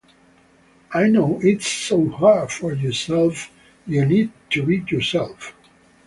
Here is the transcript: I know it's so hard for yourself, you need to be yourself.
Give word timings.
I 0.95 1.09
know 1.09 1.39
it's 1.43 1.67
so 1.67 2.09
hard 2.09 2.51
for 2.51 2.73
yourself, 2.73 3.51
you 3.85 4.03
need 4.03 4.31
to 4.49 4.63
be 4.65 4.83
yourself. 4.89 5.53